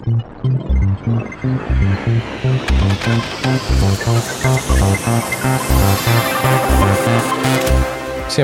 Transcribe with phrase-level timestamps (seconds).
[0.00, 0.22] Всем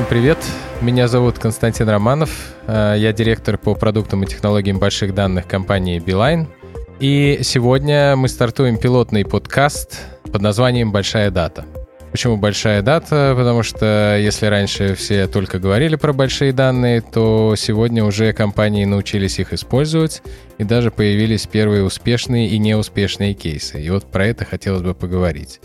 [0.05, 0.37] привет!
[0.83, 2.53] Меня зовут Константин Романов.
[2.67, 6.47] Э, я директор по продуктам и технологиям больших данных компании Beeline.
[7.01, 10.01] И сегодня мы стартуем пилотный подкаст
[10.31, 11.65] под названием «Большая дата».
[12.17, 13.35] Почему большая дата?
[13.37, 19.39] Потому что если раньше все только говорили про большие данные, то сегодня уже компании научились
[19.39, 20.23] их использовать,
[20.57, 23.83] и даже появились первые успешные и неуспешные кейсы.
[23.83, 25.61] И вот про это хотелось бы поговорить.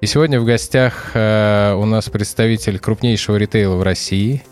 [0.00, 4.44] И сегодня в гостях э, у нас представитель крупнейшего ритейла в России,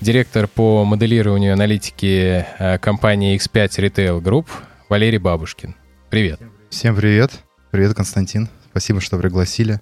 [0.00, 4.46] директор по моделированию аналитики э, компании X5 Retail Group
[4.88, 5.74] Валерий Бабушкин.
[6.10, 6.38] Привет.
[6.70, 7.32] Всем привет.
[7.72, 8.48] Привет, Константин.
[8.70, 9.80] Спасибо, что пригласили.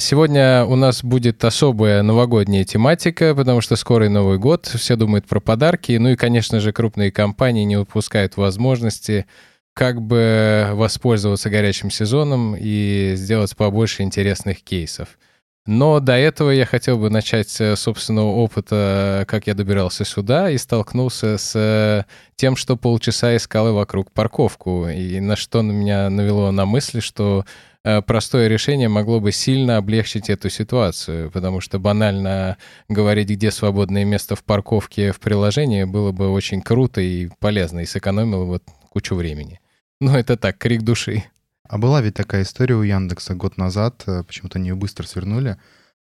[0.00, 5.40] Сегодня у нас будет особая новогодняя тематика, потому что скоро Новый год, все думают про
[5.40, 9.26] подарки, ну и, конечно же, крупные компании не упускают возможности
[9.74, 15.18] как бы воспользоваться горячим сезоном и сделать побольше интересных кейсов.
[15.66, 20.58] Но до этого я хотел бы начать с собственного опыта, как я добирался сюда и
[20.58, 27.00] столкнулся с тем, что полчаса искал вокруг парковку, и на что меня навело на мысли,
[27.00, 27.44] что
[27.82, 34.04] Э, простое решение могло бы сильно облегчить эту ситуацию, потому что банально говорить, где свободное
[34.04, 39.14] место в парковке в приложении, было бы очень круто и полезно, и сэкономило бы кучу
[39.14, 39.60] времени.
[40.00, 41.24] Но это так, крик души.
[41.70, 45.56] А была ведь такая история у Яндекса год назад, э, почему-то они ее быстро свернули,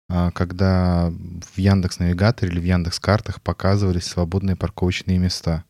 [0.09, 5.65] а, когда в Яндекс Навигаторе или в Яндекс Картах показывались свободные парковочные места.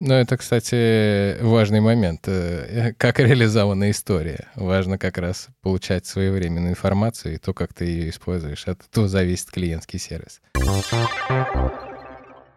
[0.00, 2.22] Ну, это, кстати, важный момент.
[2.26, 4.48] Э, как реализована история.
[4.54, 8.66] Важно как раз получать своевременную информацию, и то, как ты ее используешь.
[8.66, 10.40] От этого зависит клиентский сервис.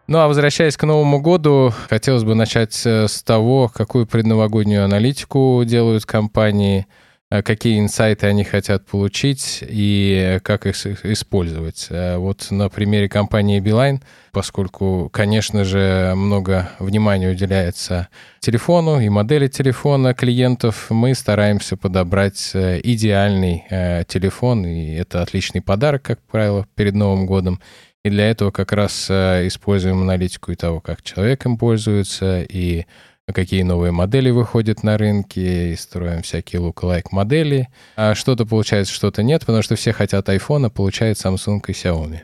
[0.08, 5.62] Ну а возвращаясь к Новому году, хотелось бы начать э, с того, какую предновогоднюю аналитику
[5.66, 6.86] делают компании–
[7.30, 11.88] Э, какие инсайты они хотят получить и как их использовать.
[11.90, 14.00] Э, вот на примере компании Beeline,
[14.32, 18.08] поскольку, конечно же, много внимания уделяется
[18.40, 23.64] телефону и модели телефона клиентов, мы стараемся подобрать идеальный
[24.06, 27.60] телефон, и это отличный подарок, как правило, перед Новым годом.
[28.08, 32.86] И для этого как раз используем аналитику и того, как человек им пользуется, и
[33.34, 37.68] какие новые модели выходят на рынке, и строим всякие look-alike модели.
[37.96, 42.20] А что-то получается, что-то нет, потому что все хотят iPhone, а получают Samsung и Xiaomi.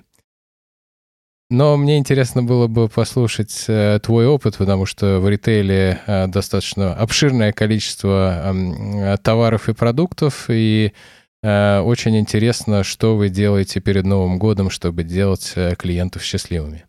[1.50, 6.94] Но мне интересно было бы послушать э, твой опыт, потому что в ритейле э, достаточно
[6.94, 10.92] обширное количество э, товаров и продуктов, и э,
[11.44, 16.84] очень интересно, что вы делаете перед Новым годом, чтобы делать э, клиентов счастливыми.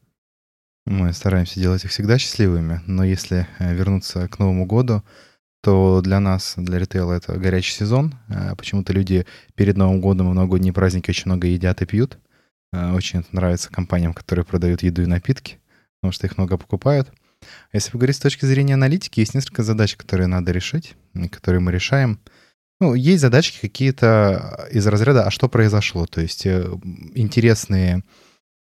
[0.85, 5.03] Мы стараемся делать их всегда счастливыми, но если э, вернуться к Новому году,
[5.63, 8.13] то для нас, для ритейла, это горячий сезон.
[8.29, 12.19] Э, почему-то люди перед Новым годом и новогодние праздники очень много едят и пьют.
[12.72, 15.57] Э, очень это нравится компаниям, которые продают еду и напитки,
[15.99, 17.11] потому что их много покупают.
[17.41, 20.95] А если поговорить с точки зрения аналитики, есть несколько задач, которые надо решить,
[21.31, 22.19] которые мы решаем.
[22.81, 28.03] Ну, есть задачки какие-то из разряда «а что произошло?», то есть интересные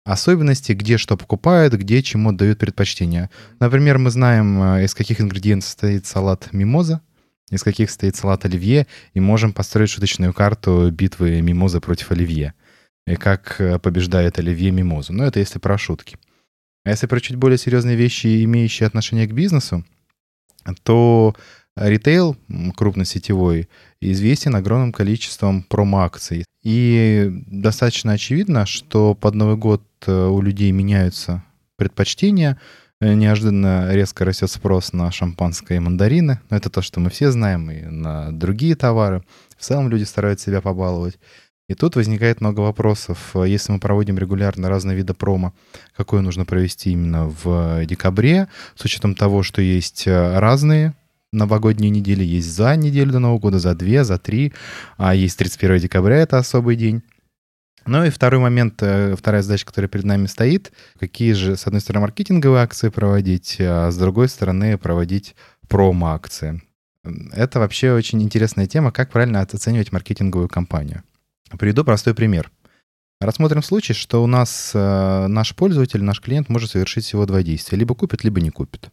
[0.05, 3.29] особенности, где что покупают, где чему дают предпочтение.
[3.59, 7.01] Например, мы знаем, э, из каких ингредиентов состоит салат мимоза,
[7.49, 12.53] из каких состоит салат оливье, и можем построить шуточную карту битвы мимоза против оливье.
[13.07, 15.11] И как э, побеждает оливье мимозу.
[15.11, 16.17] Но это если про шутки.
[16.83, 19.83] А если про чуть более серьезные вещи, имеющие отношение к бизнесу,
[20.83, 21.35] то
[21.75, 22.37] ритейл
[22.75, 23.69] крупносетевой
[24.01, 26.45] известен огромным количеством промо-акций.
[26.63, 31.43] И достаточно очевидно, что под Новый год э, у людей меняются
[31.77, 32.59] предпочтения,
[33.01, 36.39] э, неожиданно резко растет спрос на шампанское и мандарины.
[36.49, 39.23] Но это то, что мы все знаем, и на другие товары.
[39.57, 41.19] В целом люди стараются себя побаловать.
[41.67, 43.35] И тут возникает много вопросов.
[43.35, 45.53] Если мы проводим регулярно разные виды промо,
[45.97, 50.93] какое нужно провести именно в декабре, с учетом того, что есть э, разные
[51.35, 54.53] новогодние недели, есть за неделю до Нового года, за две, за три,
[54.97, 57.03] а есть 31 декабря, это особый день.
[57.85, 61.81] Ну и второй момент, э, вторая задача, которая перед нами стоит, какие же, с одной
[61.81, 65.35] стороны, маркетинговые акции проводить, а с другой стороны, проводить
[65.67, 66.63] промо-акции.
[67.31, 71.03] Это вообще очень интересная тема, как правильно оценивать маркетинговую кампанию.
[71.59, 72.51] Приведу простой пример.
[73.21, 77.77] Рассмотрим случай, что у нас э, наш пользователь, наш клиент может совершить всего два действия.
[77.77, 78.89] Либо купит, либо не купит.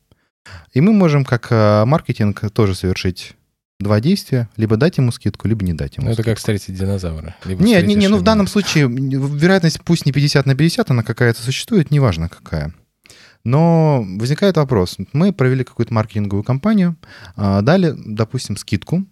[0.72, 3.34] И мы можем, как э, маркетинг, тоже совершить
[3.78, 7.34] два действия, либо дать ему скидку, либо не дать ему ну, это как встретить динозавра.
[7.44, 11.42] Не, не, не, ну в данном случае вероятность пусть не 50 на 50, она какая-то
[11.42, 12.72] существует, неважно какая.
[13.44, 14.96] Но возникает вопрос.
[15.12, 16.96] Мы провели какую-то маркетинговую кампанию,
[17.34, 19.04] а, дали, допустим, скидку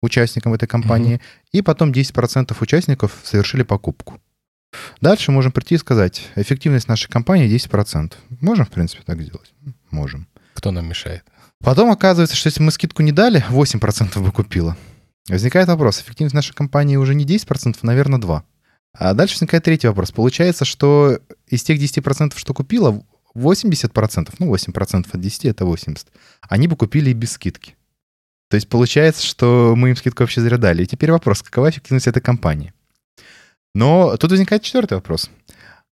[0.00, 1.48] участникам этой компании, mm-hmm.
[1.52, 4.20] и потом 10% участников совершили покупку.
[5.00, 8.12] Дальше можем прийти и сказать, эффективность нашей компании 10%.
[8.40, 9.52] Можем, в принципе, так сделать?
[9.90, 10.26] Можем.
[10.56, 11.22] Кто нам мешает?
[11.62, 14.76] Потом оказывается, что если мы скидку не дали, 8% бы купила.
[15.28, 18.42] Возникает вопрос, эффективность нашей компании уже не 10%, а, наверное, 2%.
[18.98, 20.12] А дальше возникает третий вопрос.
[20.12, 23.02] Получается, что из тех 10%, что купила,
[23.34, 26.06] 80%, ну 8% от 10 это 80,
[26.48, 27.76] они бы купили и без скидки.
[28.48, 30.84] То есть получается, что мы им скидку вообще зря дали.
[30.84, 32.72] И теперь вопрос, какова эффективность этой компании?
[33.74, 35.30] Но тут возникает четвертый вопрос.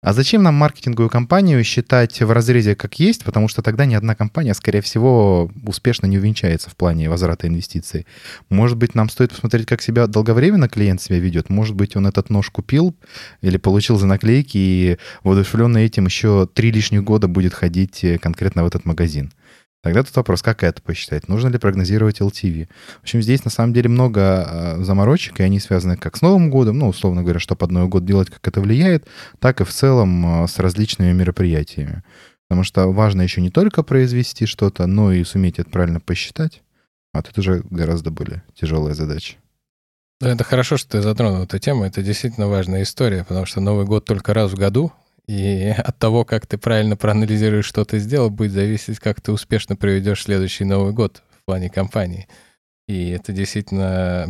[0.05, 4.13] А зачем нам маркетинговую кампанию считать в разрезе как есть, потому что тогда ни одна
[4.13, 8.05] компания, скорее всего, успешно не увенчается в плане возврата инвестиций.
[8.49, 11.49] Может быть, нам стоит посмотреть, как себя долговременно клиент себя ведет.
[11.49, 12.95] Может быть, он этот нож купил
[13.41, 18.63] или получил за наклейки и воодушевленный этим еще три лишних года будет ходить э, конкретно
[18.63, 19.33] в этот магазин.
[19.85, 21.27] Тогда тут вопрос, как это посчитать?
[21.27, 22.67] Нужно ли прогнозировать LTV?
[23.01, 26.49] В общем, здесь на самом деле много а, заморочек, и они связаны как с Новым
[26.49, 29.05] годом, ну, условно говоря, что под Новый год делать, как это влияет,
[29.37, 32.01] так и в целом а, с различными мероприятиями.
[32.47, 36.63] Потому что важно еще не только произвести что-то, но и суметь это правильно посчитать.
[37.13, 39.35] А тут уже гораздо более тяжелая задача.
[40.19, 41.83] Это хорошо, что ты затронул эту тему.
[41.83, 44.93] Это действительно важная история, потому что Новый год только раз в году,
[45.27, 49.75] и от того, как ты правильно проанализируешь, что ты сделал, будет зависеть, как ты успешно
[49.75, 52.27] проведешь следующий Новый год в плане компании.
[52.87, 54.27] И это действительно,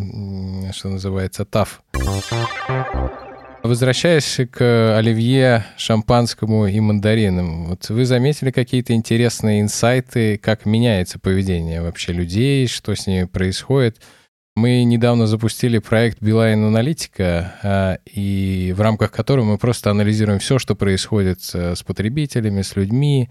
[0.74, 1.84] что называется, таф.
[3.64, 11.82] Возвращаясь к оливье, шампанскому и мандаринам, вот вы заметили какие-то интересные инсайты, как меняется поведение
[11.82, 13.98] вообще людей, что с ними происходит?
[14.56, 20.60] Мы недавно запустили проект Билайн Аналитика, а, и в рамках которого мы просто анализируем все,
[20.60, 23.30] что происходит с потребителями, с людьми.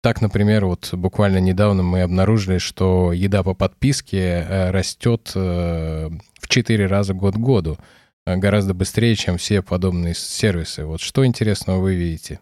[0.00, 6.08] Так, например, вот буквально недавно мы обнаружили, что еда по подписке э, растет э,
[6.40, 7.78] в 4 раза год к году,
[8.24, 10.84] э, гораздо быстрее, чем все подобные сервисы.
[10.84, 12.38] Вот что интересного вы видите?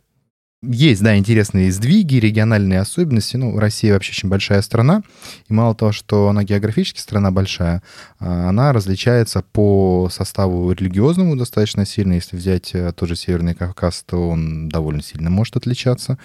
[0.62, 3.36] Есть, да, интересные сдвиги, региональные особенности.
[3.36, 5.02] Ну, Россия вообще очень большая страна,
[5.48, 7.82] и мало того, что она географически страна большая,
[8.18, 12.14] а, она различается по составу религиозному достаточно сильно.
[12.14, 16.18] Если взять э, тот же Северный Кавказ, то он довольно сильно может отличаться.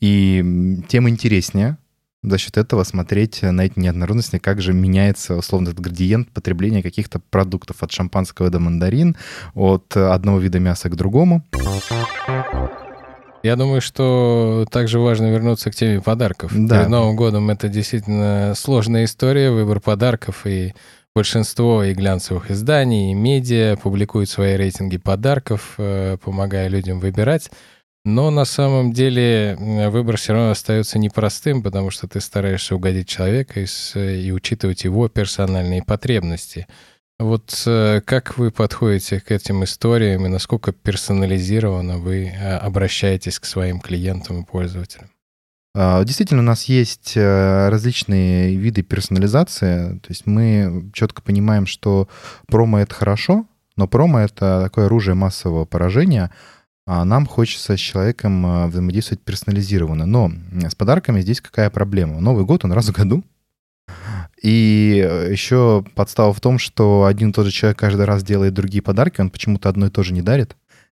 [0.00, 1.76] И тем интереснее
[2.22, 7.18] за счет этого смотреть на эти неоднородности, как же меняется, условно, этот градиент потребления каких-то
[7.18, 9.16] продуктов от шампанского до мандарин,
[9.54, 11.44] от одного вида мяса к другому.
[13.44, 16.50] Я думаю, что также важно вернуться к теме подарков.
[16.56, 16.78] Да.
[16.78, 20.72] Перед Новым годом это действительно сложная история, выбор подарков, и
[21.14, 27.50] большинство и глянцевых изданий, и медиа публикуют свои рейтинги подарков, э, помогая людям выбирать.
[28.06, 29.58] Но на самом деле
[29.90, 35.10] выбор все равно остается непростым, потому что ты стараешься угодить человека и, и учитывать его
[35.10, 36.66] персональные потребности.
[37.20, 43.44] Вот э, как вы подходите к этим историям и насколько персонализированно вы э, обращаетесь к
[43.44, 45.10] своим клиентам и пользователям?
[45.76, 49.98] А, действительно, у нас есть э, различные виды персонализации.
[49.98, 52.08] То есть мы четко понимаем, что
[52.48, 53.46] промо— это хорошо,
[53.76, 56.32] но промо— это такое оружие массового поражения,
[56.84, 60.04] а нам хочется с человеком взаимодействовать персонализированно.
[60.04, 60.32] Но
[60.68, 62.20] с подарками здесь какая проблема?
[62.20, 63.24] Новый год, он раз в году,
[64.44, 68.52] и э, еще подстава в том, что один и тот же человек каждый раз делает
[68.52, 70.54] другие подарки, он почему-то одно и то же не дарит.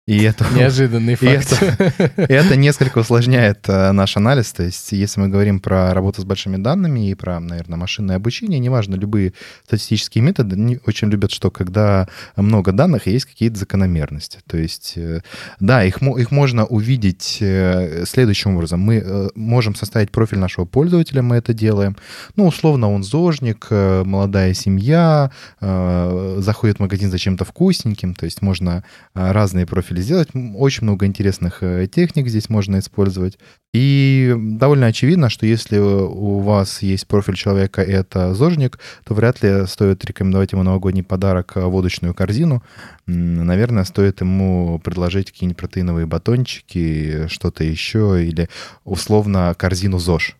[0.10, 1.62] И это, Неожиданный факт.
[1.62, 4.52] И это, и это несколько усложняет э, наш анализ.
[4.52, 8.60] То есть, если мы говорим про работу с большими данными и про, наверное, машинное обучение,
[8.60, 9.34] неважно, любые
[9.68, 14.40] статистические методы не очень любят, что когда много данных, есть какие-то закономерности.
[14.48, 15.22] То есть, э,
[15.60, 18.80] да, их, их можно увидеть э, следующим образом.
[18.80, 21.96] Мы можем составить профиль нашего пользователя, мы это делаем.
[22.36, 28.16] Ну, условно, он зожник, молодая семья, заходит в магазин за чем-то вкусненьким.
[28.16, 30.30] То есть, можно разные профили профиле сделать.
[30.56, 33.38] Очень много интересных э, техник здесь можно использовать.
[33.74, 39.44] И довольно очевидно, что если у вас есть профиль человека, и это зожник, то вряд
[39.44, 42.64] ли стоит рекомендовать ему новогодний подарок э, водочную корзину.
[43.06, 48.50] Наверное, стоит ему предложить какие-нибудь протеиновые батончики, что-то еще, или
[48.84, 50.39] условно корзину ЗОЖ.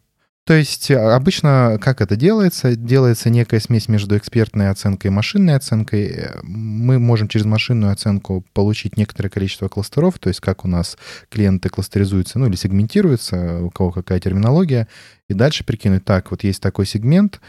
[0.50, 2.76] То есть а, обычно как это делается?
[2.76, 6.30] Делается некая смесь между экспертной оценкой и машинной оценкой.
[6.42, 10.98] Мы можем через машинную оценку получить некоторое количество кластеров, то есть как у нас
[11.30, 14.88] клиенты кластеризуются, ну или сегментируются, у кого какая терминология,
[15.28, 17.40] и дальше прикинуть, так, вот есть такой сегмент,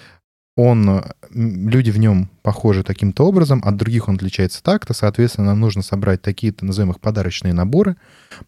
[0.55, 5.83] он, люди в нем похожи таким-то образом, от других он отличается так-то, соответственно, нам нужно
[5.83, 7.97] собрать такие-то, назовем их, подарочные наборы,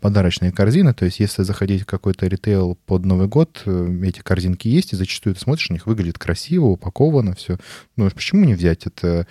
[0.00, 4.68] подарочные корзины, то есть если заходить в какой-то ритейл под Новый год, э, эти корзинки
[4.68, 7.58] есть, и зачастую ты смотришь, у них выглядит красиво, упаковано, все.
[7.96, 8.86] Ну, почему не взять?
[8.86, 9.26] Это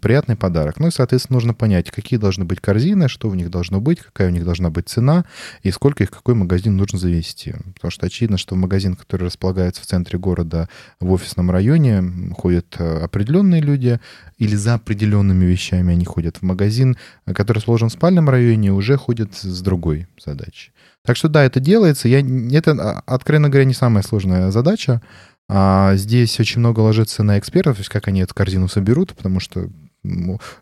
[0.00, 0.80] приятный подарок.
[0.80, 4.28] Ну и, соответственно, нужно понять, какие должны быть корзины, что в них должно быть, какая
[4.28, 5.24] у них должна быть цена,
[5.62, 7.54] и сколько их какой магазин нужно завести.
[7.74, 10.68] Потому что очевидно, что магазин, который располагается в центре города,
[11.00, 13.91] в офисном районе, ходят э, определенные люди,
[14.38, 16.96] или за определенными вещами они ходят в магазин,
[17.26, 20.72] который расположен в спальном районе, уже ходят с другой задачей.
[21.04, 22.08] Так что да, это делается.
[22.08, 22.20] Я,
[22.56, 25.02] это, а, откровенно говоря, не самая сложная задача.
[25.48, 29.40] А здесь очень много ложится на экспертов, то есть как они эту корзину соберут, потому
[29.40, 29.68] что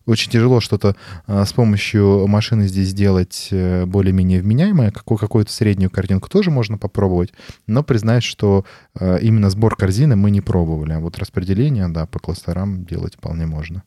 [0.07, 4.91] очень тяжело что-то а, с помощью машины здесь сделать э, более-менее вменяемое.
[4.91, 7.33] Какую-то среднюю картинку тоже можно попробовать,
[7.67, 8.65] но признаюсь, что
[8.99, 10.93] э, именно сбор корзины мы не пробовали.
[10.93, 13.83] А вот распределение, да, по кластерам делать вполне можно.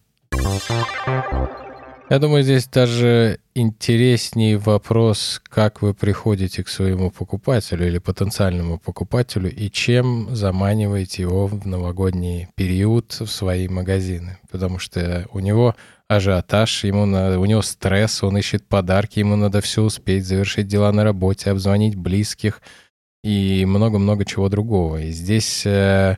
[2.10, 9.50] Я думаю, здесь даже интереснее вопрос, как вы приходите к своему покупателю или потенциальному покупателю
[9.50, 14.38] и чем заманиваете его в новогодний период в свои магазины.
[14.52, 15.76] Потому что у него
[16.10, 20.92] ажиотаж, ему надо, у него стресс, он ищет подарки, ему надо все успеть, завершить дела
[20.92, 22.62] на работе, обзвонить близких
[23.24, 24.98] и много-много чего другого.
[25.02, 26.18] И здесь Э,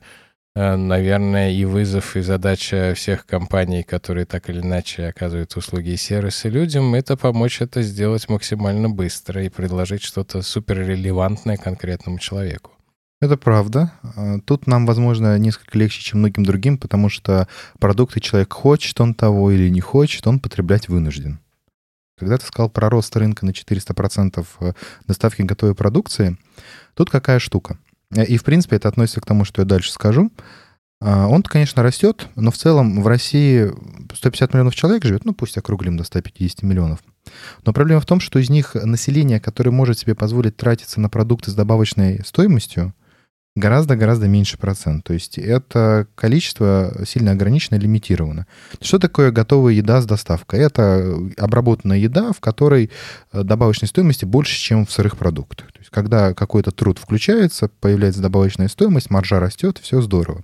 [0.56, 6.48] наверное, и вызов, и задача всех компаний, которые так или иначе оказывают услуги и сервисы
[6.48, 12.72] людям, это помочь это сделать максимально быстро и предложить что-то суперрелевантное конкретному человеку.
[13.22, 13.92] Это правда.
[14.16, 17.48] А, тут нам, возможно, несколько легче, чем многим другим, потому что
[17.80, 21.40] продукты человек хочет, он того или не хочет, он потреблять вынужден.
[22.18, 24.74] Когда ты сказал про рост рынка на 400% э,
[25.06, 26.38] доставки готовой продукции,
[26.94, 27.78] тут какая штука?
[28.24, 30.32] И, в принципе, это относится к тому, что я дальше скажу.
[31.02, 33.72] А, он, конечно, растет, но в целом в России
[34.14, 37.00] 150 миллионов человек живет, ну пусть округлим до 150 миллионов.
[37.66, 41.52] Но проблема в том, что из них население, которое может себе позволить тратиться на продукты
[41.52, 42.94] с добавочной стоимостью,
[43.56, 45.06] гораздо-гораздо меньше процент.
[45.06, 48.48] То есть это количество сильно ограничено, лимитировано.
[48.82, 50.60] Что такое готовая еда с доставкой?
[50.60, 52.92] Это обработанная еда, в которой
[53.32, 55.72] э, добавочной стоимости больше, чем в сырых продуктах.
[55.72, 60.44] То есть когда какой-то труд включается, появляется добавочная стоимость, маржа растет, все здорово.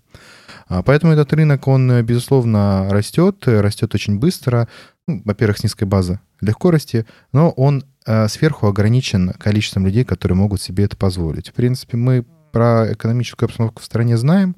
[0.70, 4.70] А, поэтому этот рынок, он, безусловно, растет, растет очень быстро.
[5.08, 10.38] Ну, во-первых, с низкой базы легко расти, но он э, сверху ограничен количеством людей, которые
[10.38, 11.50] могут себе это позволить.
[11.50, 14.56] В принципе, мы про экономическую обстановку в стране знаем.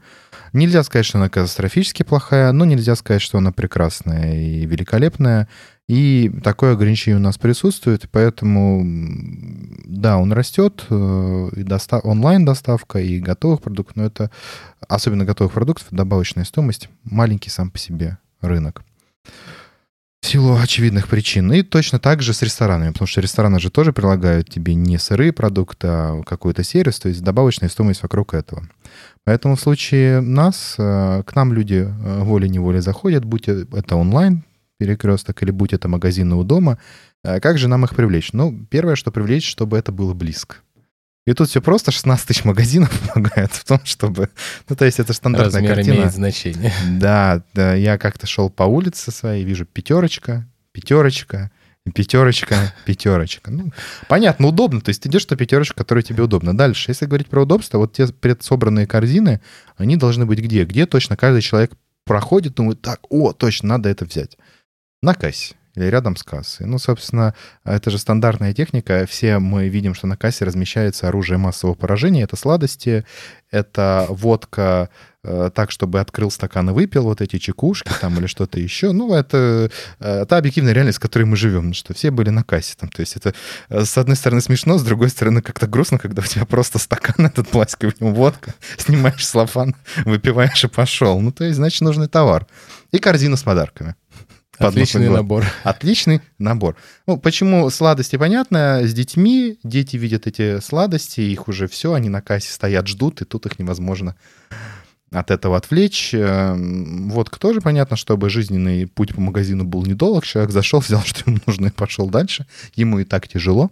[0.52, 5.48] Нельзя сказать, что она катастрофически плохая, но нельзя сказать, что она прекрасная и великолепная.
[5.88, 8.82] И такое ограничение у нас присутствует, поэтому,
[9.86, 12.06] да, он растет, э, и достав...
[12.06, 14.32] онлайн-доставка, и готовых продуктов, но это,
[14.88, 18.84] особенно готовых продуктов, добавочная стоимость, маленький сам по себе рынок.
[20.24, 21.52] В силу очевидных причин.
[21.52, 25.34] И точно так же с ресторанами, потому что рестораны же тоже предлагают тебе не сырые
[25.34, 28.64] продукты, а какой-то сервис, то есть добавочная стоимость вокруг этого.
[29.26, 34.46] Поэтому в случае нас, э, к нам люди э, волей-неволей заходят, будь это онлайн
[34.78, 36.78] перекресток или будь это магазины у дома,
[37.26, 38.32] э, как же нам их привлечь?
[38.32, 40.56] Ну, первое, что привлечь, чтобы это было близко.
[41.26, 44.30] И тут все просто, 16 тысяч магазинов помогают в том, чтобы...
[44.68, 45.96] Ну, то есть это стандартная Размер картина.
[45.96, 46.74] имеет значение.
[47.00, 51.52] Да, да, я как-то шел по улице своей, вижу пятерочка, пятерочка,
[51.94, 53.52] пятерочка, пятерочка.
[53.52, 53.72] Ну,
[54.10, 54.82] понятно, удобно.
[54.82, 56.56] То есть ты идешь на пятерочку, которая тебе удобна.
[56.56, 59.40] Дальше, если говорить про удобство, вот те предсобранные корзины,
[59.78, 60.66] они должны быть где?
[60.66, 61.72] Где точно каждый человек
[62.06, 64.38] проходит, думает, так, о, точно, надо это взять.
[65.02, 66.68] На кассе или рядом с кассой.
[66.68, 69.06] Ну, собственно, это же стандартная техника.
[69.10, 72.24] Все мы видим, что на кассе размещается оружие массового поражения.
[72.24, 73.06] Это сладости,
[73.50, 74.90] это водка
[75.24, 78.92] э, так, чтобы открыл стакан и выпил вот эти чекушки там или что-то еще.
[78.92, 82.76] Ну, это э, та объективная реальность, в которой мы живем, что все были на кассе
[82.80, 82.90] там.
[82.90, 83.34] То есть это,
[83.70, 87.26] э, с одной стороны, смешно, с другой стороны, как-то грустно, когда у тебя просто стакан
[87.26, 89.76] этот пластиковый, в нем водка, снимаешь слофан,
[90.06, 91.20] выпиваешь и пошел.
[91.20, 92.46] Ну, то есть, значит, нужный товар.
[92.92, 93.96] И корзина с подарками.
[94.58, 95.46] Отличный набор.
[95.64, 96.76] Отличный набор.
[97.08, 102.22] Ну, почему сладости, понятно, с детьми, дети видят эти сладости, их уже все, они на
[102.22, 104.16] кассе стоят, ждут, и тут их невозможно
[105.12, 106.14] от этого отвлечь.
[106.14, 110.26] Эм, Водка тоже понятно, чтобы жизненный путь по магазину был недолг.
[110.26, 112.46] Человек зашел, взял, что ему нужно, и пошел дальше.
[112.76, 113.72] Ему и так тяжело.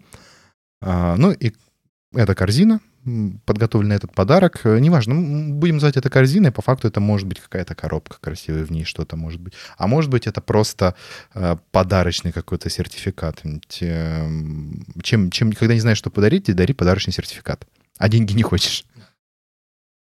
[0.81, 1.53] А, ну и
[2.13, 2.81] эта корзина,
[3.45, 4.61] подготовлен этот подарок.
[4.63, 5.15] Э, неважно,
[5.53, 9.15] будем называть это корзиной, по факту это может быть какая-то коробка красивая, в ней что-то
[9.15, 9.53] может быть.
[9.77, 10.95] А может быть это просто
[11.33, 13.41] э, подарочный какой-то сертификат.
[13.69, 17.65] Чем, чем, когда не знаешь, что подарить, дари подарочный сертификат.
[17.97, 18.85] А деньги не хочешь.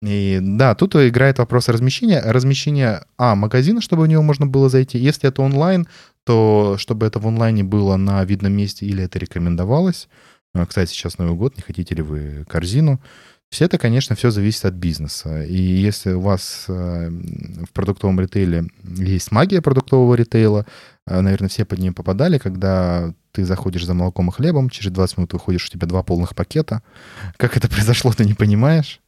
[0.03, 2.21] И да, тут играет вопрос размещения.
[2.21, 4.99] Размещение, а, магазина, чтобы в него можно было зайти.
[4.99, 5.89] Если это онлайн,
[6.25, 10.09] то чтобы это в онлайне было на видном месте или это рекомендовалось.
[10.55, 13.01] А, кстати, сейчас Новый год, не хотите ли вы корзину?
[13.51, 15.43] Все это, конечно, все зависит от бизнеса.
[15.45, 20.67] И если у вас э, в продуктовом ритейле есть магия продуктового ритейла,
[21.07, 25.19] э, наверное, все под нее попадали, когда ты заходишь за молоком и хлебом, через 20
[25.19, 26.83] минут выходишь, у тебя два полных пакета.
[27.37, 29.01] Как это произошло, ты не понимаешь.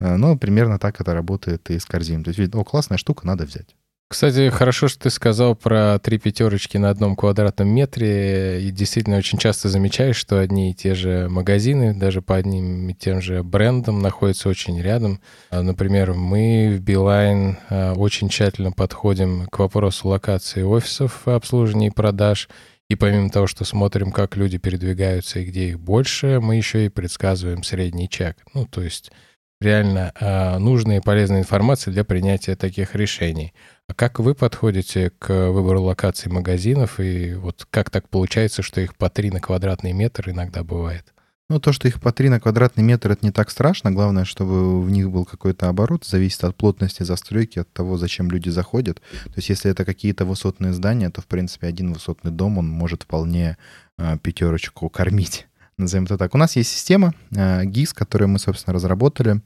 [0.00, 2.24] Э, но примерно так это работает и с корзиной.
[2.24, 3.76] То есть, о, классная штука, надо взять.
[4.12, 8.60] Кстати, хорошо, что ты сказал про три пятерочки на одном квадратном метре.
[8.60, 12.94] И действительно очень часто замечаешь, что одни и те же магазины, даже по одним и
[12.94, 15.20] тем же брендам, находятся очень рядом.
[15.50, 21.90] А, например, мы в Билайн а, очень тщательно подходим к вопросу локации офисов обслуживания и
[21.90, 22.48] продаж.
[22.88, 26.88] И помимо того, что смотрим, как люди передвигаются и где их больше, мы еще и
[26.88, 28.38] предсказываем средний чек.
[28.54, 29.12] Ну, то есть
[29.60, 33.52] реально э, нужная и полезная информация для принятия таких решений.
[33.90, 38.94] А как вы подходите к выбору локаций магазинов, и вот как так получается, что их
[38.94, 41.12] по 3 на квадратный метр иногда бывает?
[41.48, 43.90] Ну, то, что их по 3 на квадратный метр, это не так страшно.
[43.90, 46.04] Главное, чтобы в них был какой-то оборот.
[46.04, 49.00] Зависит от плотности застройки, от того, зачем люди заходят.
[49.24, 53.02] То есть, если это какие-то высотные здания, то, в принципе, один высотный дом, он может
[53.02, 53.56] вполне
[53.98, 56.32] э, пятерочку кормить назовем это так.
[56.36, 59.40] У нас есть система э, GIS, которую мы, собственно, разработали.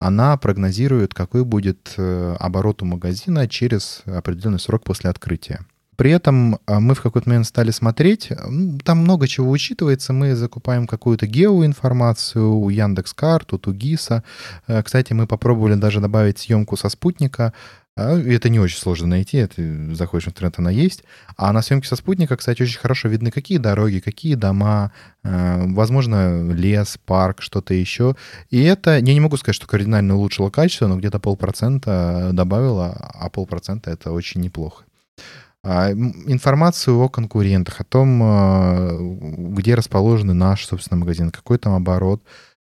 [0.00, 5.60] Она прогнозирует, какой будет э, оборот у магазина через определенный срок после открытия.
[5.96, 10.36] При этом э, мы в какой-то момент стали смотреть, ну, там много чего учитывается, мы
[10.36, 14.22] закупаем какую-то геоинформацию у Яндекс.Карт, у Тугиса.
[14.84, 17.52] Кстати, мы попробовали даже добавить съемку со спутника,
[17.98, 21.02] а, это не очень сложно найти, ты заходишь в интернет, она есть.
[21.36, 24.92] А на съемке со спутника, кстати, очень хорошо видны, какие дороги, какие дома,
[25.24, 28.14] а, возможно, лес, парк, что-то еще.
[28.50, 33.28] И это, я не могу сказать, что кардинально улучшило качество, но где-то полпроцента добавило, а
[33.30, 34.84] полпроцента это очень неплохо.
[35.64, 42.22] А, информацию о конкурентах, о том, где расположены наш, собственно, магазин, какой там оборот,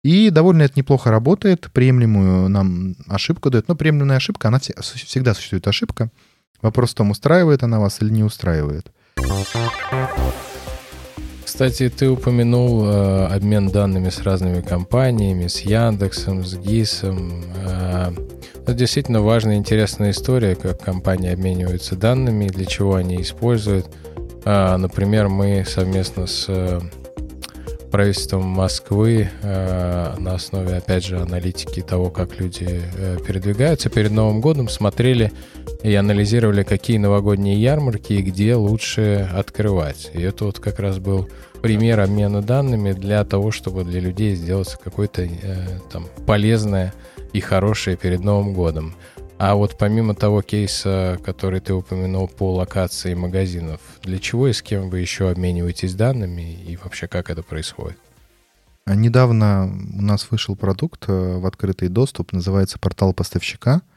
[0.08, 3.68] и довольно это неплохо работает, приемлемую нам ошибку дает.
[3.68, 6.10] Но приемлемая ошибка, она всегда существует ошибка.
[6.62, 8.90] Вопрос в том, устраивает она вас или не устраивает.
[11.44, 17.44] Кстати, ты упомянул э, обмен данными с разными компаниями, с Яндексом, с ГИСом.
[17.66, 18.12] Э,
[18.62, 23.86] это действительно важная интересная история, как компании обмениваются данными, для чего они используют.
[24.46, 26.80] Э, например, мы совместно с э,
[27.90, 34.40] правительством Москвы э, на основе, опять же, аналитики того, как люди э, передвигаются перед Новым
[34.40, 35.32] годом, смотрели
[35.82, 40.10] и анализировали, какие новогодние ярмарки и где лучше открывать.
[40.14, 41.28] И это вот как раз был
[41.62, 45.28] пример обмена данными для того, чтобы для людей сделать какое-то э,
[45.90, 46.94] там полезное
[47.32, 48.94] и хорошее перед Новым годом.
[49.38, 54.62] А вот помимо того кейса, который ты упомянул по локации магазинов, для чего и с
[54.62, 57.98] кем вы еще обмениваетесь данными и вообще как это происходит?
[58.84, 63.82] А недавно у нас вышел продукт э, в открытый доступ, называется портал поставщика—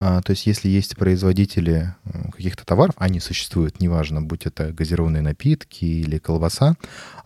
[0.00, 1.94] то есть если есть производители
[2.32, 6.76] каких-то товаров, они существуют, неважно, будь это газированные напитки или колбаса,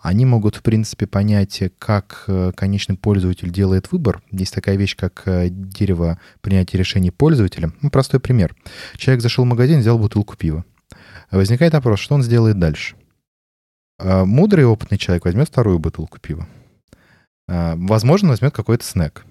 [0.01, 4.21] они могут, в принципе, понять, как э, конечный пользователь делает выбор.
[4.31, 7.73] Есть такая вещь, как э, дерево принятия решений пользователя.
[7.81, 8.55] Ну, простой пример.
[8.95, 10.63] Человек зашел в магазин, взял бутылку пива.
[11.31, 12.95] Возникает вопрос, что он сделает дальше?
[13.99, 16.47] А, мудрый опытный человек возьмет вторую бутылку пива.
[17.47, 19.25] А, возможно, возьмет какой-то снэк.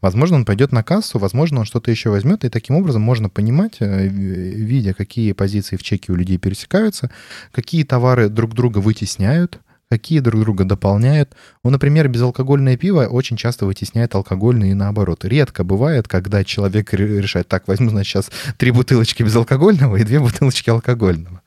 [0.00, 3.76] Возможно, он пойдет на кассу, возможно, он что-то еще возьмет, и таким образом можно понимать,
[3.80, 7.10] э, видя, какие позиции в чеке у людей пересекаются,
[7.52, 11.34] какие товары друг друга вытесняют, какие друг друга дополняют.
[11.64, 15.24] Ну, например, безалкогольное пиво очень часто вытесняет алкогольное и наоборот.
[15.24, 20.70] Редко бывает, когда человек решает, так, возьму, значит, сейчас три бутылочки безалкогольного и две бутылочки
[20.70, 21.42] алкогольного.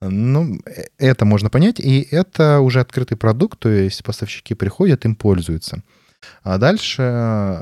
[0.00, 5.14] Ну, э, это можно понять, и это уже открытый продукт, то есть поставщики приходят, им
[5.14, 5.82] пользуются.
[6.42, 7.02] А дальше,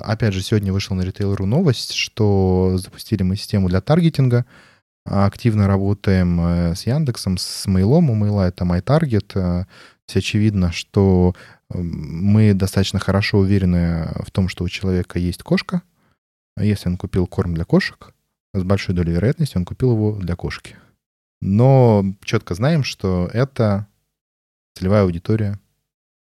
[0.02, 4.44] опять же, сегодня вышла на Retailer.ru новость, что запустили мы систему для таргетинга.
[5.04, 8.10] Активно работаем э, с Яндексом, с Мейлом.
[8.10, 9.32] У Мейла это MyTarget.
[9.34, 9.64] Э,
[10.06, 11.34] все очевидно, что
[11.72, 15.82] мы достаточно хорошо уверены в том, что у человека есть кошка.
[16.58, 18.12] Если он купил корм для кошек,
[18.52, 20.76] с большой долей вероятности он купил его для кошки.
[21.40, 23.86] Но четко знаем, что это
[24.74, 25.58] целевая аудитория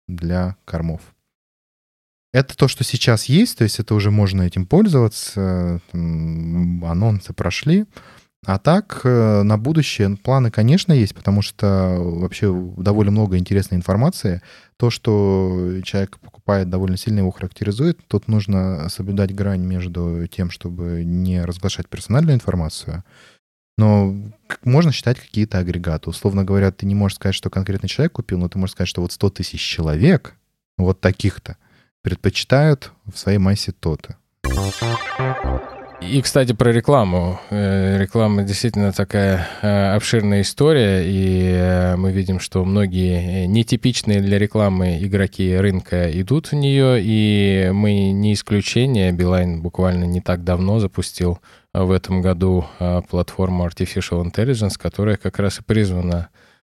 [0.08, 1.15] для кормов.
[2.36, 5.80] Это то, что сейчас есть, то есть это уже можно этим пользоваться.
[5.94, 7.86] Анонсы прошли.
[8.46, 14.42] А так, э, на будущее планы, конечно, есть, потому что вообще довольно много интересной информации.
[14.76, 18.06] То, что человек покупает, довольно сильно его характеризует.
[18.10, 23.06] Тут нужно соблюдать грань между тем, чтобы не разглашать персональную информацию,
[23.78, 24.14] но
[24.66, 26.10] можно считать какие-то агрегаты.
[26.10, 29.02] Условно говоря, ты не можешь сказать, что конкретный человек купил, но ты можешь сказать, что
[29.02, 30.36] вот 100 тысяч человек,
[30.78, 31.56] вот таких-то,
[32.06, 34.16] предпочитают в своей массе то-то.
[36.02, 37.40] И, кстати, про рекламу.
[37.50, 44.38] Э, реклама действительно такая э, обширная история, и э, мы видим, что многие нетипичные для
[44.38, 49.12] рекламы игроки рынка идут в нее, и мы не исключение.
[49.12, 51.40] Билайн буквально не так давно запустил
[51.74, 52.66] в этом году
[53.10, 56.30] платформу Artificial Intelligence, которая как раз и призвана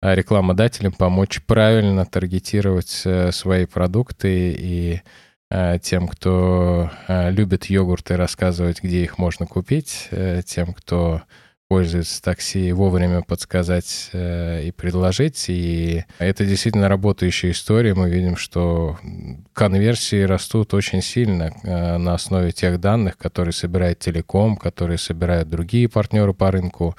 [0.03, 5.01] рекламодателям помочь правильно таргетировать свои продукты и
[5.51, 11.23] Э, тем, кто э, любит йогурты, рассказывать, где их можно купить, э, тем, кто
[11.69, 15.47] пользуется такси, вовремя подсказать и предложить.
[15.49, 17.95] И это действительно работающая история.
[17.95, 18.99] Мы видим, что
[19.53, 26.35] конверсии растут очень сильно на основе тех данных, которые собирает телеком, которые собирают другие партнеры
[26.35, 26.97] по рынку.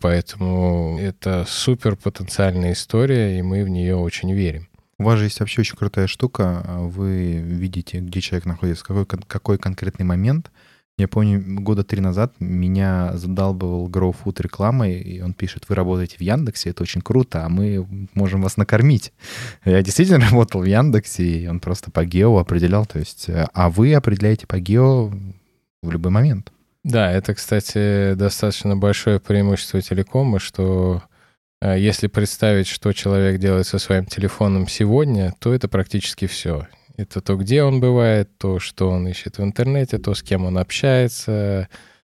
[0.00, 4.68] Поэтому это супер потенциальная история, и мы в нее очень верим.
[4.98, 6.64] У вас же есть вообще очень крутая штука.
[6.66, 10.50] Вы видите, где человек находится, какой, какой конкретный момент.
[10.98, 16.16] Я помню, года три назад меня задалбывал Grow Food рекламой, и он пишет, вы работаете
[16.16, 19.12] в Яндексе, это очень круто, а мы можем вас накормить.
[19.64, 23.68] Я действительно работал в Яндексе, и он просто по гео определял, то есть, э, а
[23.68, 25.12] вы определяете по гео
[25.82, 26.50] в любой момент.
[26.82, 31.02] Да, это, кстати, достаточно большое преимущество телекома, что
[31.60, 36.66] Э, если представить, что человек делает со своим телефоном сегодня, то это практически все.
[36.96, 40.56] Это то, где он бывает, то, что он ищет в интернете, то, с кем он
[40.56, 41.68] общается,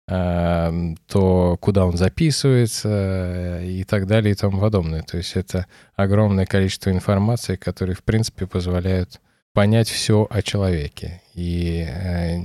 [0.08, 5.04] эм, то, куда он записывается э, и так далее и тому подобное.
[5.04, 5.66] То есть это
[5.96, 9.20] огромное количество информации, которые, в принципе, позволяют
[9.54, 11.22] понять все о человеке.
[11.34, 12.38] И э,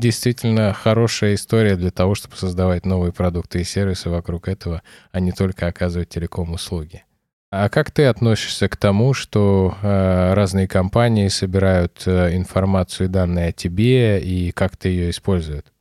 [0.00, 5.30] действительно хорошая история для того, чтобы создавать новые продукты и сервисы вокруг этого, а не
[5.30, 7.04] только оказывать телеком-услуги.
[7.52, 13.48] А как ты относишься к тому, что э, разные компании собирают э, информацию и данные
[13.48, 15.72] о тебе, и как ты ее используют?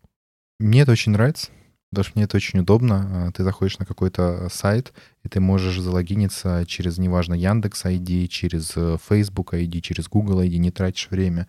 [0.60, 1.52] Мне это очень нравится.
[1.92, 3.28] Потому что мне это очень удобно.
[3.28, 8.74] А, ты заходишь на какой-то сайт, и ты можешь залогиниться через, неважно, Яндекс ID, через
[8.76, 11.48] э, Facebook ID, через Google ID, не тратишь время.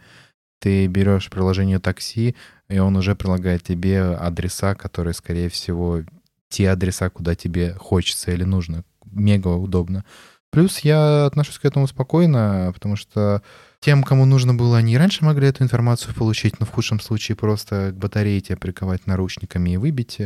[0.60, 2.36] Ты берешь приложение такси,
[2.68, 6.02] и он уже прилагает тебе адреса, которые, скорее всего,
[6.48, 8.84] те адреса, куда тебе хочется или нужно.
[9.12, 10.04] Мега удобно.
[10.50, 13.42] Плюс я отношусь к этому спокойно, потому что
[13.78, 17.92] тем, кому нужно было, они раньше могли эту информацию получить, но в худшем случае просто
[17.92, 20.18] к батарее тебя приковать наручниками и выбить.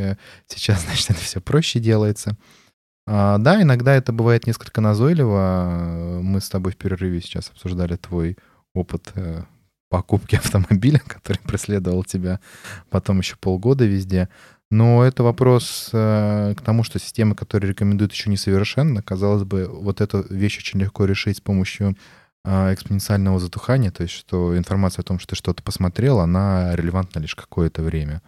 [0.47, 2.37] Сейчас, значит, это все проще делается.
[3.07, 6.21] А, да, иногда это бывает несколько назойливо.
[6.23, 8.39] Мы с тобой в перерыве сейчас обсуждали твой
[8.73, 9.43] опыт э,
[9.89, 12.41] покупки автомобиля, который преследовал тебя
[12.91, 14.29] потом еще полгода везде.
[14.71, 19.03] Но это вопрос э, к тому, что системы, которые рекомендуют, еще несовершенны.
[19.03, 21.97] Казалось бы, вот эту вещь очень легко решить с помощью
[22.47, 27.21] а, экспоненциального затухания, то есть что информация о том, что ты что-то посмотрел, она релевантна
[27.21, 28.21] лишь какое-то время.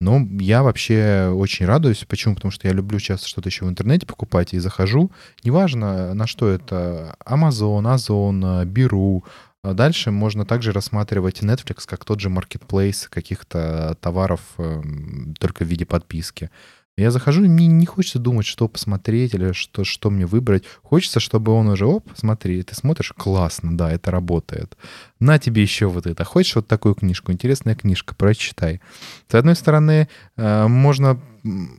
[0.00, 2.04] Но я вообще очень радуюсь.
[2.08, 2.34] Почему?
[2.34, 5.12] Потому что я люблю часто что-то еще в интернете покупать и захожу.
[5.44, 7.14] Неважно, на что это.
[7.24, 9.24] Amazon, Озон, Беру.
[9.64, 15.86] Дальше можно также рассматривать Netflix как тот же marketplace каких-то товаров эм, только в виде
[15.86, 16.50] подписки.
[16.96, 20.64] Я захожу, мне не хочется думать, что посмотреть или что, что мне выбрать.
[20.82, 24.76] Хочется, чтобы он уже, оп, смотри, ты смотришь, классно, да, это работает.
[25.22, 26.24] На тебе еще вот это.
[26.24, 27.30] Хочешь вот такую книжку?
[27.30, 28.80] Интересная книжка, прочитай.
[29.28, 31.20] С одной стороны, э, можно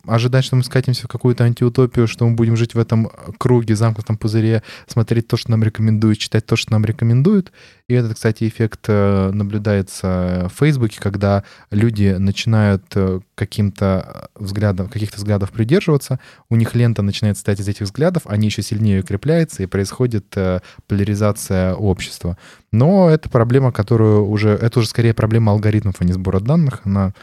[0.06, 4.17] ожидать, что мы скатимся в какую-то антиутопию, что мы будем жить в этом круге, замкнутом
[4.17, 7.51] пузыре, смотреть то, что нам рекомендуют, читать то, что нам рекомендуют.
[7.88, 15.17] И этот, кстати, эффект э, наблюдается в Фейсбуке, когда люди начинают э, каким-то взглядом, каких-то
[15.17, 19.67] взглядов придерживаться, у них лента начинает стать из этих взглядов, они еще сильнее укрепляются, и
[19.67, 22.38] происходит э, поляризация общества.
[22.74, 24.50] Но это проблема, которую уже...
[24.50, 26.82] Это уже скорее проблема алгоритмов, а не сбора данных.
[26.84, 27.14] Она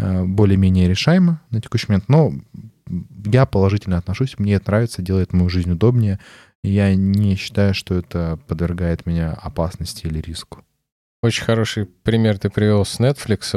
[0.00, 2.32] Э, более-менее решаемо на текущий момент, но
[3.26, 6.18] я положительно отношусь, мне это нравится, делает мою жизнь удобнее,
[6.62, 10.64] я не считаю, что это подвергает меня опасности или риску.
[11.22, 13.54] Очень хороший пример ты привел с Netflix.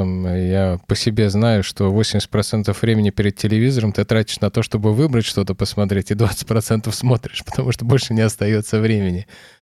[0.49, 5.23] Я по себе знаю, что 80% времени перед телевизором ты тратишь на то, чтобы выбрать
[5.23, 9.27] что-то посмотреть, и 20% смотришь, потому что больше не остается времени.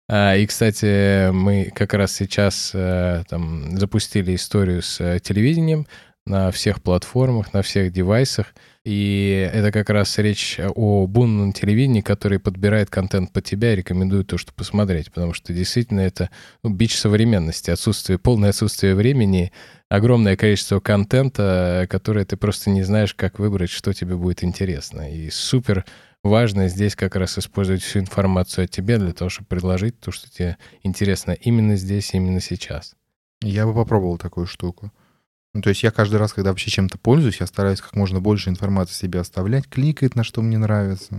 [0.09, 5.87] А, и, кстати, мы как раз сейчас э, там, запустили историю с э, телевидением
[6.25, 8.53] на всех платформах, на всех девайсах.
[8.85, 14.27] И это как раз речь о бунном телевидении, который подбирает контент под тебя и рекомендует
[14.27, 15.11] то, что посмотреть.
[15.11, 16.29] Потому что действительно это
[16.63, 19.53] ну, бич современности, отсутствие, полное отсутствие времени,
[19.89, 25.09] огромное количество контента, которое ты просто не знаешь, как выбрать, что тебе будет интересно.
[25.13, 25.85] И супер
[26.23, 30.29] важно здесь как раз использовать всю информацию о тебе для того, чтобы предложить то, что
[30.31, 32.95] тебе интересно именно здесь, именно сейчас.
[33.41, 34.91] Я бы попробовал такую штуку.
[35.53, 38.49] Ну, то есть я каждый раз, когда вообще чем-то пользуюсь, я стараюсь как можно больше
[38.49, 41.15] информации себе оставлять, кликать на что мне нравится,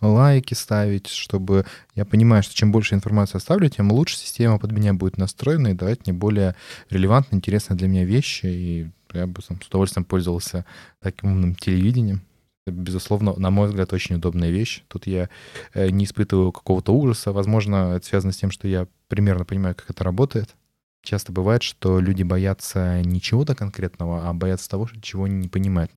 [0.00, 4.94] лайки ставить, чтобы я понимаю, что чем больше информации оставлю, тем лучше система под меня
[4.94, 6.54] будет настроена и давать мне более
[6.90, 8.46] релевантные, интересные для меня вещи.
[8.46, 10.64] И я бы сам с удовольствием пользовался
[11.00, 12.22] таким умным телевидением.
[12.66, 14.84] Безусловно, на мой взгляд, очень удобная вещь.
[14.88, 15.28] Тут я
[15.74, 17.32] э, не испытываю какого-то ужаса.
[17.32, 20.54] Возможно, это связано с тем, что я примерно понимаю, как это работает.
[21.02, 25.90] Часто бывает, что люди боятся не чего-то конкретного, а боятся того, чего не понимают.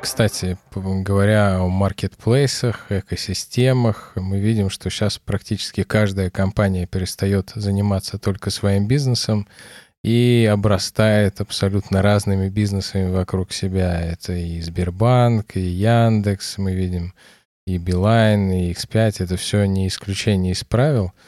[0.00, 8.50] Кстати, говоря о маркетплейсах, экосистемах, мы видим, что сейчас практически каждая компания перестает заниматься только
[8.50, 9.48] своим бизнесом
[10.02, 14.00] и обрастает абсолютно разными бизнесами вокруг себя.
[14.00, 17.14] Это и Сбербанк, и Яндекс, мы видим,
[17.66, 19.24] и Билайн, и X5.
[19.24, 21.12] Это все не исключение из правил—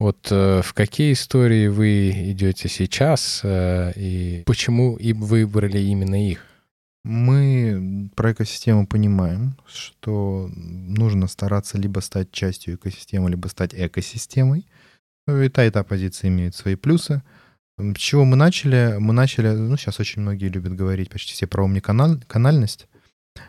[0.00, 6.46] вот э, в какие истории вы идете сейчас э, и почему и выбрали именно их?
[7.04, 14.66] Мы про экосистему понимаем, что нужно стараться либо стать частью экосистемы, либо стать экосистемой.
[15.26, 17.22] И та, и та позиция имеет свои плюсы.
[17.78, 18.96] С чего мы начали?
[18.98, 22.88] Мы начали, ну, сейчас очень многие любят говорить, почти все про омниканальность.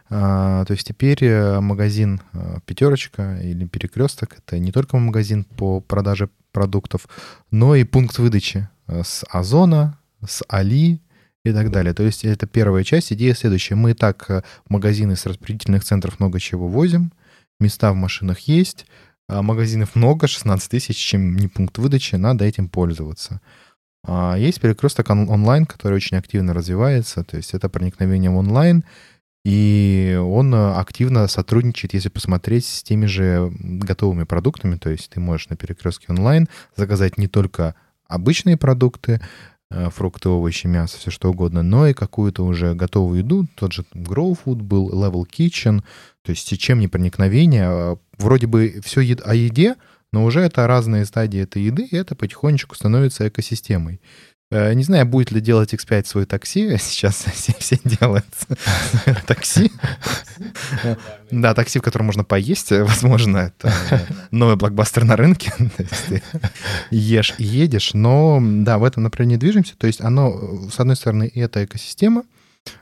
[0.10, 5.82] А, то есть теперь э, магазин э, «Пятерочка» или «Перекресток»— это не только магазин по
[5.82, 7.08] продаже продуктов,
[7.50, 11.02] но и пункт выдачи э, с Озона, с Али
[11.44, 11.96] и так далее.
[11.96, 13.12] То есть это первая часть.
[13.14, 13.76] Идея следующая.
[13.76, 17.12] Мы и так в магазины с распределительных центров много чего возим,
[17.60, 18.86] места в машинах есть,
[19.28, 23.42] а магазинов много, 16 тысяч, чем не пункт выдачи, надо этим пользоваться.
[24.06, 28.84] А есть перекресток онлайн, который очень активно развивается, то есть это проникновение в онлайн,
[29.46, 34.76] и он э, активно сотрудничает, если посмотреть, с теми же готовыми продуктами.
[34.76, 37.76] То есть ты можешь на перекрестке онлайн заказать не только
[38.08, 39.22] обычные продукты,
[39.72, 43.48] э, фрукты, овощи, мясо, все что угодно, но и какую-то уже готовую еду.
[43.56, 45.84] Тот же Grow Food был, Level Kitchen.
[46.24, 47.68] То есть чем не проникновение.
[47.68, 49.76] А, вроде бы все о еде,
[50.12, 54.00] но уже это разные стадии этой еды, и это потихонечку становится экосистемой.
[54.52, 56.76] Э, не знаю, будет ли делать X5 свой такси.
[56.82, 58.26] Сейчас все, все делают
[59.28, 59.72] такси.
[61.30, 62.72] Да, такси, в котором можно поесть.
[62.72, 63.72] Возможно, это
[64.32, 65.54] новый блокбастер на рынке.
[66.08, 66.24] Ты
[66.90, 67.92] ешь и едешь.
[67.94, 69.78] Но да, в этом направлении движемся.
[69.78, 72.24] То есть оно, с одной стороны, это экосистема,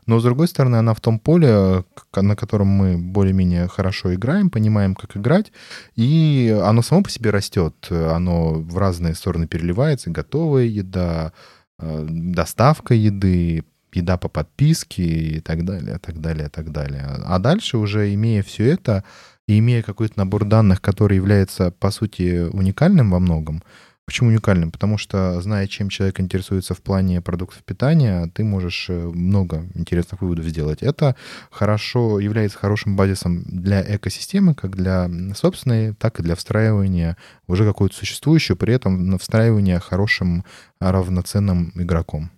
[0.06, 1.84] но, с другой стороны, она в том поле,
[2.16, 5.52] на котором мы более-менее хорошо играем, понимаем, как играть,
[5.96, 7.88] и оно само по себе растет.
[7.90, 10.10] Оно в разные стороны переливается.
[10.10, 11.32] Готовая еда,
[11.80, 17.06] Э, доставка еды, еда по подписке и так далее, так далее, так далее.
[17.24, 19.04] А дальше уже имея все это
[19.48, 23.64] и имея какой-то набор данных, который является, по сути, уникальным во многом,
[24.08, 24.72] Почему уникальным?
[24.72, 30.22] Потому что, зная, чем человек интересуется в плане продуктов питания, ты можешь э, много интересных
[30.22, 30.82] выводов сделать.
[30.82, 31.18] Это
[31.52, 37.18] хорошо, является хорошим базисом для экосистемы, как для собственной, так и для встраивания
[37.48, 40.46] уже какую-то существующую, при этом на встраивание хорошим
[40.80, 42.32] равноценным игроком.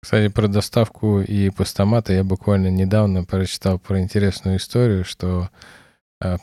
[0.00, 5.50] Кстати, про доставку и постаматы я буквально недавно прочитал про интересную историю, что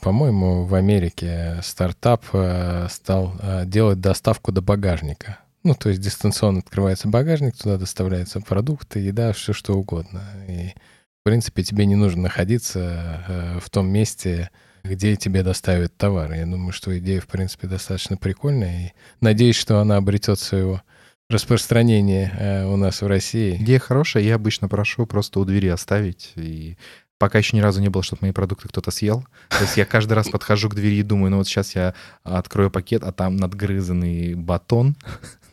[0.02, 5.40] по-моему, в Америке стартап э, стал э, делать доставку до багажника.
[5.64, 10.24] Ну, то есть дистанционно открывается багажник, туда доставляются продукты, еда, все что угодно.
[10.48, 14.50] И, в принципе, тебе не нужно находиться в том месте,
[14.84, 16.32] где тебе доставят товар.
[16.34, 18.88] Я думаю, что идея, в принципе, достаточно прикольная.
[18.88, 20.82] И надеюсь, что она обретет своего
[21.30, 23.58] распространение у нас в России.
[23.58, 26.78] Идея хорошая, я обычно прошу просто у двери оставить, и
[27.18, 29.26] пока еще ни разу не было, чтобы мои продукты кто-то съел.
[29.50, 32.72] То есть я каждый раз подхожу к двери и думаю, ну вот сейчас я открою
[32.72, 34.96] пакет, а там надгрызанный батон,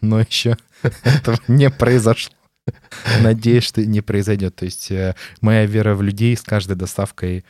[0.01, 0.57] но еще
[1.03, 2.35] этого не произошло.
[3.21, 4.57] Надеюсь, что не произойдет.
[4.57, 7.45] То есть э, моя вера в людей с каждой доставкой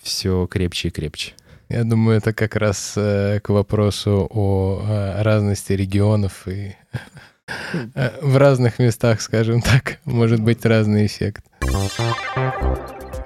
[0.00, 1.32] все крепче и крепче.
[1.68, 6.76] Я думаю, это как раз э, к вопросу о э, разности регионов и
[8.22, 11.44] в разных местах, скажем так, может быть разный эффект.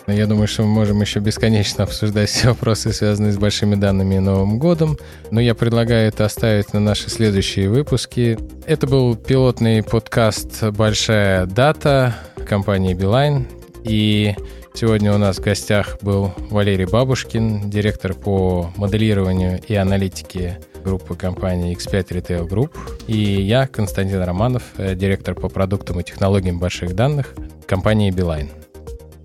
[0.07, 4.19] Я думаю, что мы можем еще бесконечно обсуждать все вопросы, связанные с большими данными и
[4.19, 4.99] Новым годом,
[5.31, 8.39] но я предлагаю это оставить на наши следующие выпуски.
[8.67, 12.15] Это был пилотный подкаст «Большая дата»
[12.47, 13.47] компании Beeline,
[13.83, 14.35] и
[14.77, 21.77] Сегодня у нас в гостях был Валерий Бабушкин, директор по моделированию и аналитике группы компании
[21.77, 22.73] X5 Retail Group.
[23.07, 27.35] И я, Константин Романов, э, директор по продуктам и технологиям больших данных
[27.69, 28.64] компании Beeline.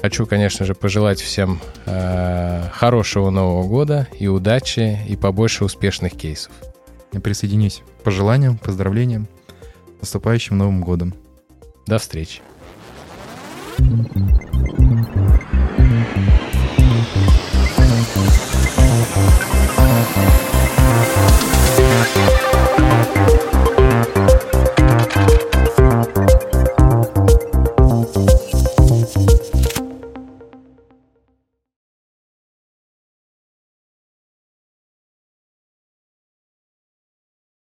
[0.01, 6.53] Хочу, конечно же, пожелать всем э, хорошего Нового года и удачи, и побольше успешных кейсов.
[7.11, 9.27] Я присоединюсь к пожеланиям, поздравлениям,
[9.97, 11.13] с наступающим Новым годом.
[11.85, 12.41] До встречи.